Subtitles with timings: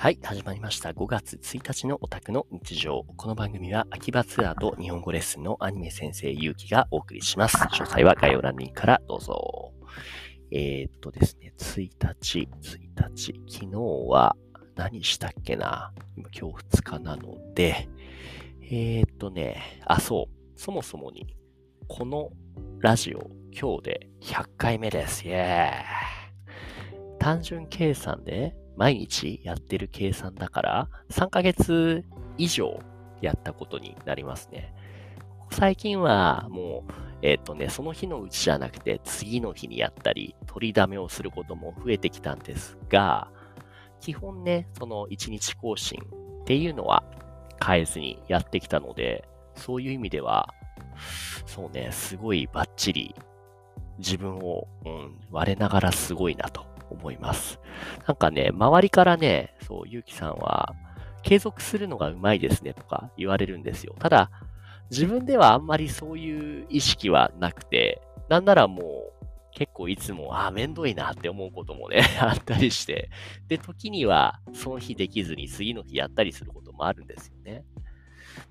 [0.00, 0.90] はい、始まりました。
[0.90, 3.04] 5月1日のオタクの日常。
[3.16, 7.56] この番組は秋葉ツアーと日本語レッスンのアニメ先生ゆうきがお送りします。
[7.56, 9.72] 詳細は概要欄にからどうぞ。
[10.52, 13.76] えー、っとですね、1日、1日、昨日
[14.08, 14.36] は
[14.76, 15.92] 何したっけな？
[16.16, 17.88] 今今日2日なので、
[18.62, 21.34] えー、っとね、あ、そう、そもそもに、
[21.88, 22.30] この
[22.78, 25.26] ラジオ、今日で100回目です。
[25.26, 25.72] イェーイ
[27.18, 32.04] 単純計算で毎日やってる計算だから3ヶ月
[32.38, 32.80] 以上
[33.20, 34.72] やったことになりますね。
[35.50, 43.32] 最近はもう、えっ、とね、その日のうちじゃなくて次の日にやったり取りだめをすることも増えてきたんですが、
[44.00, 45.98] 基本ね、その1日更新
[46.42, 47.02] っていうのは
[47.64, 50.54] 変えずにやってきたので、そういう意味では、
[51.46, 53.12] そうね、すごいバッチリ
[53.98, 57.60] 自分を、うん、我ながらすごいなと思います。
[58.06, 60.74] なんかね、周りからね、そう、ゆうきさんは、
[61.22, 63.94] 継続するのがうまいですねとか言われるんですよ。
[63.98, 64.30] ただ、
[64.90, 69.18] 自分ではあんまりそういう意識はなくて、なんならもう、
[69.52, 73.10] 結構いつも、ああ、めんどいなって思うこともね、 あったりして、
[73.48, 77.64] で、時には、その日できずに次の日やったりすることもあるんですよね。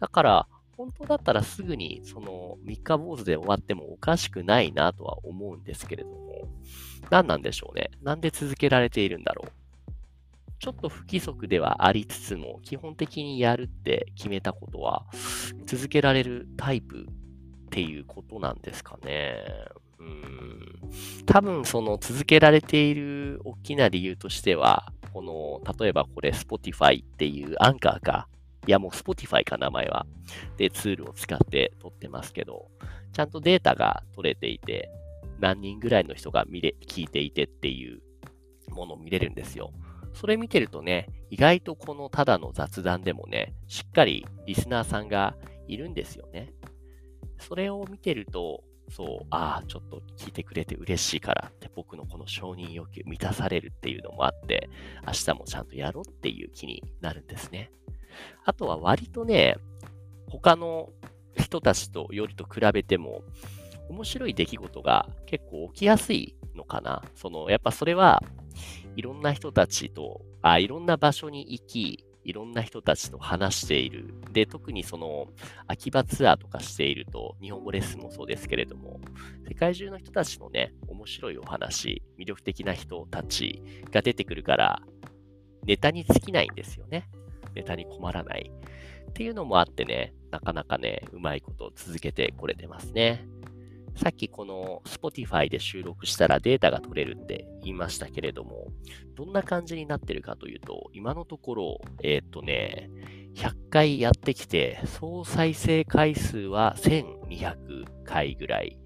[0.00, 6.23] だから、本当だったらすぐにその三日坊主で終わってもおかしくないなとは思うんですけれども、
[7.10, 7.90] 何なんでしょうね。
[8.02, 9.52] なんで続けられているんだろう。
[10.58, 15.04] ちょっと不規則ではありつつも、基本的にやるって決めたことは、
[15.66, 17.06] 続けられるタイプ
[17.66, 19.44] っていうことなんですかね。
[19.98, 20.80] うん。
[21.26, 28.28] 多分その続けられている大きな理由としては、この、例えばこれ Spotify っていうアンカーか、
[28.66, 30.06] いやもう Spotify か名前は。
[30.56, 32.70] で、ツールを使って撮ってますけど、
[33.12, 34.90] ちゃんとデータが取れていて、
[35.38, 38.00] 何人ぐらいの人が見れ、聞いていてっていう
[38.70, 39.72] ものを見れるんですよ。
[40.12, 45.36] それ見てるとね、意外とこのただの雑談でもね、しっかりリスナーさんが
[45.66, 46.52] いるんですよね。
[47.38, 54.68] それを見てると、そう、ああ、ちょっと聞いてくれて嬉しいからって僕のこの承認欲求満たされるっていうのもあって、
[55.06, 57.70] 明日もちゃんとやろうっていう気になるんですね。
[58.44, 59.56] あとは割とね、
[60.28, 60.90] 他の
[61.36, 63.22] 人たちとよりと比べても、
[63.88, 67.02] 面白い出来事が結構起きやすいのかな。
[67.14, 68.22] その、やっぱそれは、
[68.96, 74.14] いろんな人たちと、あ、いろんな場所に行き、いろんな人たちと話している。
[74.32, 75.28] で、特にその、
[75.66, 79.00] 秋葉ツアーとかしていると、日本語レッスンもそうですけれども、
[79.46, 84.82] 世界中の人たちのね、面白いお話、魅力的な人たちが出てくるから、
[85.64, 87.08] ネタに尽きないんですよね。
[87.54, 88.50] ネタに困らない。
[89.10, 93.26] っていうのもあってね、なかなかね、うまいこと続けてこれてますね。
[93.96, 98.68] さっきこの Spotify で収録したらデータが取れるって言いましたけれども、
[99.14, 102.90] どんな感じになってるかというと、今のところ、えー、っとね、
[103.34, 108.78] 100回やってきて、総再生回数は1200回ぐらい。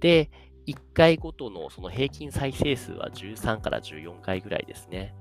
[0.00, 0.30] で、
[0.66, 5.14] 1回ごとのその平均再生数は13から14回ぐらいですね。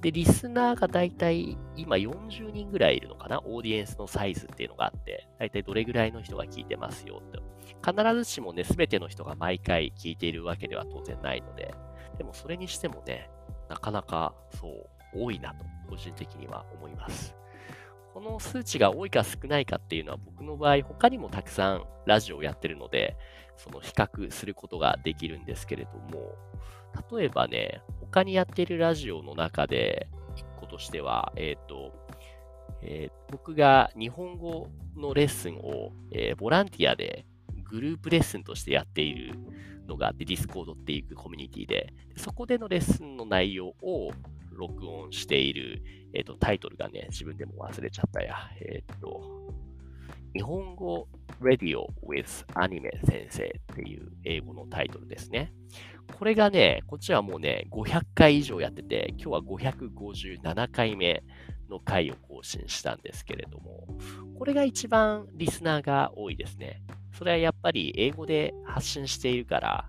[0.00, 3.40] で、リスナーがだいたい今40人ぐらいいるのかな？
[3.44, 7.38] オーディエンスのサイズっていうのがあって、だいたいどれぐらいの人が聞いてますよって。
[7.84, 11.74] 必ずしもね、すべての人が毎回聞いているわけでは当然ないので、
[12.18, 13.30] でもそれにしてもね、
[13.68, 17.34] なかなかそう、多いなと、個人的には思います。
[18.12, 23.16] この数値が多いか少ないかっていうのは僕の場合、他にもたくさんラジオをやってるので、
[23.56, 26.34] その比較することができるんですけれども、
[27.16, 31.92] 例えばね、他にやっているラジオの中で、一個としては、えっ、ー、と、
[32.82, 37.26] えー、僕が日本語のレッスンを、えー、ボランティアで
[37.64, 39.34] グループレッスンとしてやっている
[39.86, 44.10] のがあって、 Discord っていうコミュニティで、そこでのレッスンの内容を
[44.52, 45.82] 録音している、
[46.12, 48.36] えっ、と、タイトルがね、自分でも忘れちゃったや。
[48.60, 49.54] えっ、と、
[50.34, 51.08] 日本語
[51.40, 55.52] Radio with Anime 先生っていう英語のタイトルですね。
[56.18, 61.22] これがね、こっちはもうね、500回以上やってて、今日は557回目
[61.68, 63.86] の回を更新したんですけれども、
[64.38, 66.82] これが一番リスナーが多いですね。
[67.12, 69.88] それはやっぱり英語で発信しているから、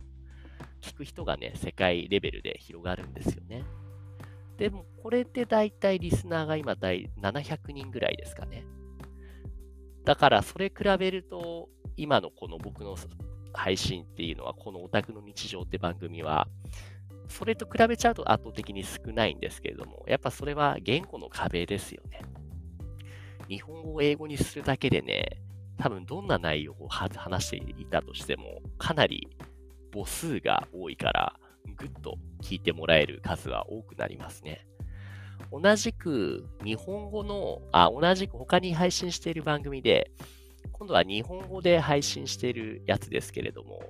[0.81, 3.63] 聞く人がね、世界レベルで広がるんですよね。
[4.57, 8.63] でも、これでだいたいリスナーが今700人ぐらいですかね。
[10.03, 12.95] だから、それ比べると、今のこの僕の
[13.53, 16.47] 配信っていうのは、このオタクの日常って番組は、
[17.27, 22.21] それと比べちゃうと圧倒的に少ないんですけれども、やっぱそれは言語の壁ですよね。
[23.47, 25.41] 日本語を英語にするだけでね、
[25.77, 29.29] 多分どんな内容を話していたとしても、かなり
[29.93, 31.39] 母数が多いから、
[31.77, 34.65] ぐっと聞いてもらえる数は多くなりますね。
[35.51, 40.11] 同じく日本語の、あ、同じく他に配信している番組で、
[40.71, 43.81] 今度は日本語で配信しているやつですけれども、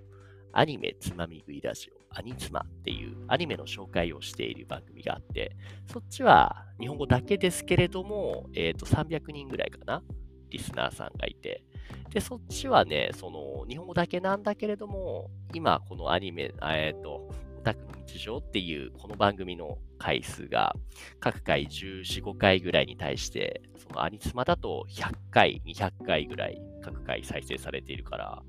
[0.53, 5.55] アニメつまみ食いラジオ、アニツマっていうアニメの紹介をしている番組があって、
[5.91, 10.03] そっちは日本語だけですけれども、えっ、ー、と、300人ぐらいかな
[10.49, 11.63] リスナーさんがいて、
[12.09, 20.75] で、そっちはね、その、日本語だけなんだけれども、今、このアニメ、えっ、ー、と、オタクの日常っていうこの番組の回数が
[21.19, 28.41] 各回14、5回ぐらいに対して、そのアニツマだと100回、200回ぐらい各回再生されているから、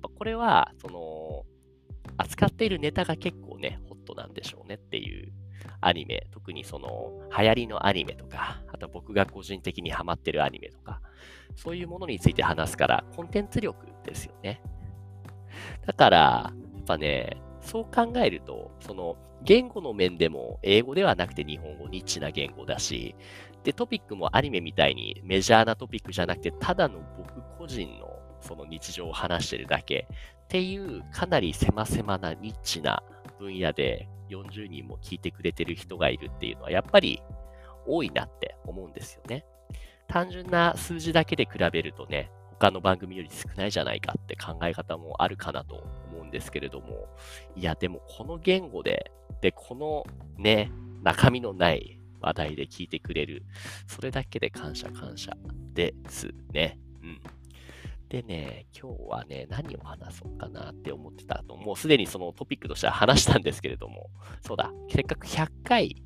[0.00, 1.44] これは、その、
[2.16, 5.32] 扱っているネタが結構ね、ホットなんでしょうねっていう
[5.82, 11.02] アニメ、特にその流行りのアニメとか、あと僕が個人的にハマってるアニメとか、
[11.56, 14.62] そういうものについて話すから、コンテンツ力ですよね。
[15.86, 23.14] だから、やっぱね、そう考えると、その言語の面でも英語ではなくて日本語、ニッチな言語だし、
[23.64, 30.06] で、トピックもアニメみたいにメジャーなトピックじゃなくて、ただの僕個人のその日常を話してるだけ
[30.44, 33.02] っていうかなり狭々なニッチな
[33.38, 37.22] 分野で40人も聞いてくれてる人がいるっていうのはやっぱり
[37.86, 39.44] 多いなって思うんですよね。
[40.08, 45.76] 単純な数字だけで比べるとね、他の番組より少ないじゃないかって考え方もあるかなと
[46.10, 47.08] 思うんですけれども、
[47.54, 50.04] いや、でもこの言語で、で、この
[50.38, 50.70] ね、
[51.02, 53.44] 中身のない話題で聞いてくれる、
[53.86, 55.32] それだけで感謝感謝
[55.74, 56.78] ですね。
[57.02, 57.20] うん。
[58.08, 64.10] でね、今日はね、何を話そうかなって思ってたと、もうすでにそのトピックとしては話したんですけれども、
[64.40, 66.02] そうだ、せっかく100回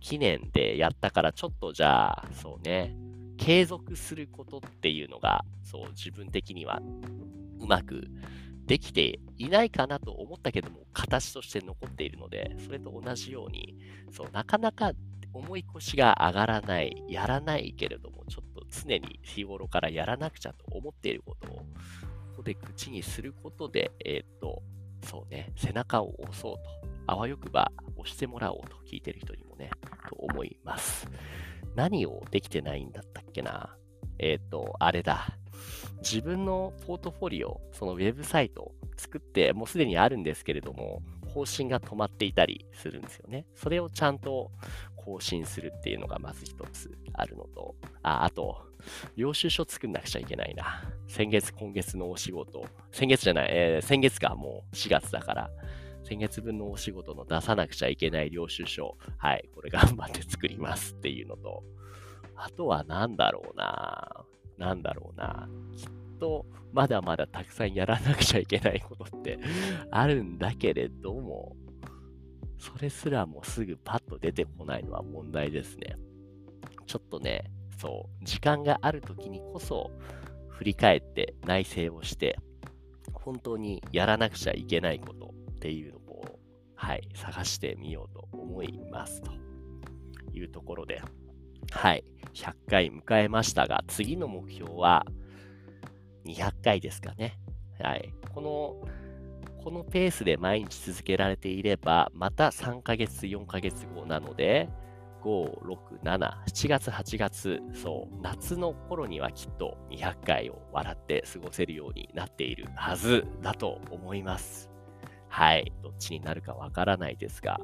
[0.00, 2.96] 記念でやったから、ちょっとじゃあ、そうね、
[3.36, 6.80] 継続することっていうのが、そう、自分的には
[7.58, 8.04] うまく
[8.66, 13.76] できていないかなと思ったけども、形として残っているので、それと同じように、
[14.10, 14.92] そう、なかなか
[15.32, 21.64] 重い腰が上がらない、やらないけれども、ちょっと常に日頃からやらなくちゃと思っていることを、こ
[22.38, 24.62] こで口にすることで、えー、っと、
[25.02, 26.60] そうね、背中を押そうと、
[27.06, 29.70] あわよくば押してもらおうと聞いてる人にもね、
[30.08, 31.08] と思います。
[31.74, 33.76] 何をできてないんだったっけな
[34.18, 35.26] えっ、と、あれだ。
[36.02, 41.02] 自分のポートフォリオ、そのウェブサイト作って、もうすでにあるんですけれども、
[41.32, 43.46] 更新が止まっていたりするんですよね。
[43.54, 44.52] それをちゃんと
[44.96, 48.66] 更新するっていうのがまず一つあるのと、あ、あと、
[49.16, 50.82] 領収書作んなくちゃいけないな。
[51.08, 55.50] 先月、今月のお仕事、先月じゃない、えー、先月か、もう4月だから、
[56.04, 61.64] 先月分のお仕事の出さなくちゃいけない領収書、はい、これ頑張って作りますっていうのと、
[62.36, 64.24] あとは何だろうな。
[64.58, 65.48] なんだろうな。
[65.76, 65.88] きっ
[66.18, 69.38] と、まだまだたくさんやらなくちゃいけないことって
[69.90, 71.56] あるんだけれども、
[72.58, 75.96] それすらもすぐパッと出てこないのは問題ですね。
[76.86, 79.90] ちょっとね、そう、時間がある時にこそ
[80.48, 82.38] 振り返って内省をして、
[83.12, 86.40] 本当にやらなくちゃいけないことっていうのを、
[86.74, 89.32] はい、探してみようと思いますと
[90.32, 91.02] いうところで、
[91.70, 95.04] はい、100回迎えましたが、次の目標は
[96.24, 97.38] 200回ですかね。
[97.80, 98.94] はい、この
[99.64, 104.68] このペースで毎日続けられていれば、また3ヶ月、4ヶ月後なので、
[105.22, 114.68] 5、6、7、7月、8月、そう、夏の頃にはきっと200回を笑って過ごせるようになっているはずだと思います。
[115.28, 117.58] はい、どっちになるかわからないですが、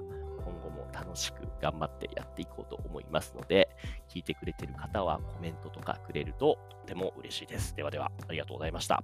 [0.92, 3.68] 楽しく頑張ってやっていこうと思いますので、
[4.09, 7.75] 聞いてくれてる方はコメントとかくれるととても嬉しいです。
[7.75, 9.02] ではでは、ありがとうございました。